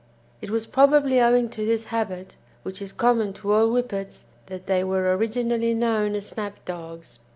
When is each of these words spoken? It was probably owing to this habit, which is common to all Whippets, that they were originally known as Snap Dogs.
It 0.41 0.49
was 0.49 0.65
probably 0.65 1.21
owing 1.21 1.47
to 1.49 1.63
this 1.63 1.85
habit, 1.93 2.35
which 2.63 2.81
is 2.81 2.91
common 2.91 3.33
to 3.33 3.51
all 3.53 3.69
Whippets, 3.69 4.25
that 4.47 4.65
they 4.65 4.83
were 4.83 5.15
originally 5.15 5.75
known 5.75 6.15
as 6.15 6.29
Snap 6.29 6.65
Dogs. 6.65 7.19